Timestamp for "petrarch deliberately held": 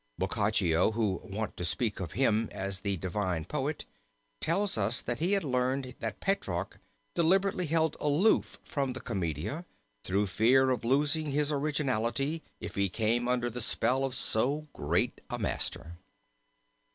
6.19-7.95